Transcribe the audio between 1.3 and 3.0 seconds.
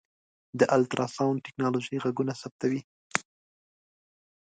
ټکنالوژۍ غږونه ثبتوي.